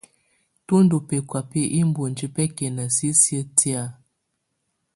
[0.65, 3.83] Tù ndù bɛkɔ̀á bi iboŋdiǝ́ bɛkɛna sisiǝ́ tɛ̀á.